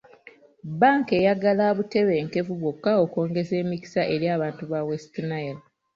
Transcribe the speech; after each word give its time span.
Bbanka 0.69 1.11
eyagala 1.19 1.65
butebenkevu 1.77 2.53
bwokka 2.61 2.91
okwongeza 3.03 3.53
emikisa 3.63 4.01
eri 4.13 4.25
abantu 4.35 4.63
ba 4.71 4.79
West 4.87 5.13
Nile. 5.29 5.61